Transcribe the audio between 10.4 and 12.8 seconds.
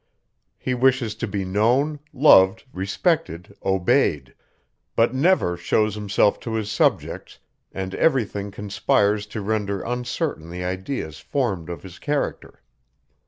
the ideas formed of his character.